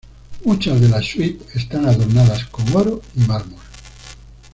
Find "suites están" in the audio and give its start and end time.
1.05-1.85